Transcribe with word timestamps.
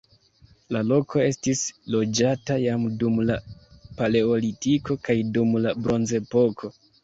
La 0.75 0.79
loko 0.91 1.21
estis 1.23 1.61
loĝata 1.97 2.57
jam 2.63 2.89
dum 3.05 3.21
la 3.33 3.37
paleolitiko 4.03 5.01
kaj 5.07 5.21
dum 5.37 5.57
la 5.69 5.79
bronzepoko. 5.87 6.77